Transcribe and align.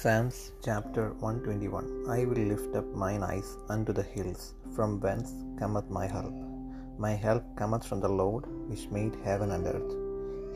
Psalms 0.00 0.36
chapter 0.64 1.04
121 1.28 1.86
I 2.16 2.24
will 2.28 2.44
lift 2.50 2.72
up 2.80 2.88
mine 3.02 3.22
eyes 3.28 3.48
unto 3.74 3.92
the 3.96 4.04
hills, 4.12 4.42
from 4.76 4.92
whence 5.04 5.30
cometh 5.60 5.88
my 5.96 6.04
help. 6.16 6.36
My 7.04 7.14
help 7.24 7.46
cometh 7.60 7.84
from 7.88 8.02
the 8.04 8.12
Lord, 8.20 8.44
which 8.68 8.84
made 8.96 9.16
heaven 9.24 9.50
and 9.56 9.66
earth. 9.72 9.94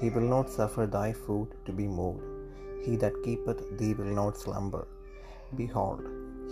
He 0.01 0.11
will 0.15 0.29
not 0.35 0.55
suffer 0.59 0.87
thy 0.87 1.09
foot 1.25 1.51
to 1.67 1.73
be 1.81 1.89
moved. 2.01 2.23
He 2.85 2.95
that 3.03 3.21
keepeth 3.27 3.63
thee 3.79 3.95
will 4.01 4.15
not 4.21 4.43
slumber. 4.45 4.85
Behold, 5.63 6.05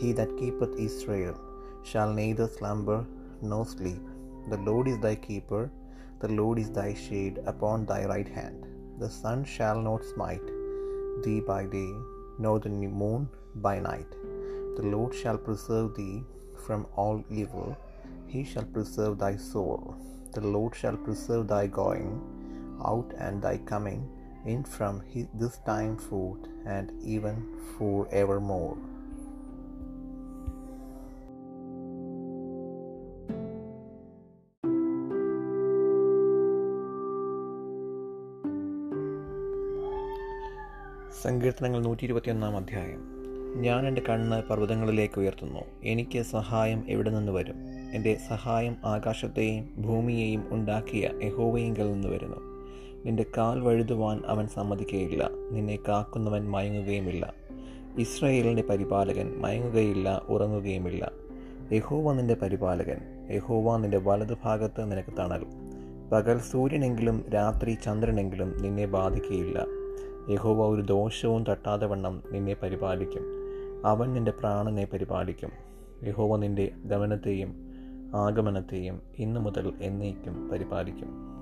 he 0.02 0.11
that 0.20 0.36
keepeth 0.43 0.75
Israel 0.88 1.36
shall 1.91 2.12
neither 2.20 2.48
slumber 2.59 3.00
nor 3.50 3.64
sleep. 3.77 4.04
The 4.52 4.62
Lord 4.70 4.88
is 4.95 5.00
thy 5.07 5.16
keeper, 5.30 5.64
the 6.25 6.32
Lord 6.41 6.59
is 6.64 6.72
thy 6.80 6.93
shade 7.07 7.38
upon 7.52 7.86
thy 7.93 8.02
right 8.14 8.32
hand. 8.41 8.62
The 9.02 9.12
sun 9.22 9.42
shall 9.56 9.80
not 9.91 10.12
smite 10.14 10.48
thee 11.24 11.42
by 11.52 11.62
day, 11.78 11.92
nor 12.44 12.58
the 12.58 12.68
new 12.80 12.88
moon 12.88 13.28
by 13.66 13.78
night. 13.78 14.10
The 14.76 14.86
Lord 14.94 15.14
shall 15.14 15.38
preserve 15.38 15.94
thee 15.94 16.22
from 16.66 16.86
all 16.96 17.22
evil. 17.30 17.76
He 18.26 18.44
shall 18.44 18.68
preserve 18.76 19.18
thy 19.18 19.36
soul. 19.36 19.96
The 20.34 20.46
Lord 20.56 20.74
shall 20.74 20.96
preserve 20.96 21.48
thy 21.48 21.66
going 21.66 22.12
out 22.84 23.12
and 23.18 23.42
thy 23.42 23.58
coming 23.58 24.08
in 24.46 24.64
from 24.64 25.00
his, 25.12 25.26
this 25.34 25.58
time 25.66 25.96
forth 25.98 26.46
and 26.66 26.92
even 27.02 27.36
for 27.76 28.08
സങ്കീർത്തനങ്ങൾ 41.11 41.83
നൂറ്റി 41.83 42.05
ഇരുപത്തിയൊന്നാം 42.05 42.56
അധ്യായം. 42.56 42.98
ഞാൻ 43.56 43.86
എന്റെ 43.86 44.03
കണ്ണ് 44.08 44.42
പർവതങ്ങളിലേക്ക് 44.42 45.19
ഉയർത്തുന്നു. 45.19 45.61
എനിക്ക് 45.84 46.22
സഹായം 46.22 46.84
എവിടെ 46.89 47.11
നിന്ന് 47.11 47.33
വരും? 47.33 47.55
എന്റെ 47.94 48.16
സഹായം 48.28 48.77
ആകാശത്തെയും 48.84 49.75
ഭൂമിയെയും 49.78 50.44
ഉണ്ടാക്കിയ 50.50 51.11
യഹോവയെങ്കിൽ 51.22 51.92
നിന്ന് 51.92 52.08
വരുന്നു. 52.08 52.36
നിന്റെ 53.06 53.27
കാൽ 53.38 53.61
വഴുതുവാൻ 53.61 54.22
അവൻ 54.27 54.47
സമ്മതിക്കുകയില്ല 54.47 55.31
നിന്നെ 55.50 55.78
കാക്കുന്നവൻ 55.88 56.50
മയങ്ങുകയുമില്ല. 56.50 57.34
ഇസ്രയേലിന്റെ 57.98 58.62
പരിപാലകൻ 58.62 59.38
മയങ്ങുകയില്ല 59.38 60.22
ഉറങ്ങുകയുമില്ല. 60.28 61.11
യഹോവ 61.72 62.12
നിന്റെ 62.12 62.34
പരിപാലകൻ. 62.34 62.98
യഹോവ 63.31 63.77
നിന്റെ 63.77 63.98
വലതുഭാഗത്ത് 63.98 64.92
നിനക്ക് 64.92 65.16
തണൽ. 65.19 65.47
പകൽ 66.12 66.38
സൂര്യനെങ്കിലും 66.38 67.25
രാത്രി 67.34 67.77
ചന്ദ്രനെങ്കിലും 67.84 68.62
നിന്നെ 68.62 68.86
ബാധിക്കുകയില്ല 68.86 69.80
യഹോവ 70.28 70.66
ഒരു 70.66 70.82
ദോഷവും 70.82 71.44
തട്ടാതെ 71.44 71.86
വണ്ണം 71.86 72.22
നിന്നെ 72.32 72.56
പരിപാലിക്കും. 72.62 73.22
അവൻ 73.84 74.12
നിന്റെ 74.12 74.30
പ്രാണനെ 74.30 74.84
പരിപാലിക്കും. 74.84 75.50
യഹോവ 76.04 76.36
നിന്റെ 76.36 76.72
ഗമനത്തെയും 76.84 77.54
ആഗമനത്തെയും 78.14 79.00
ഇന്നു 79.18 79.41
മുതൽ 79.41 79.72
എന്നേക്കും 79.80 80.48
പരിപാലിക്കും. 80.48 81.39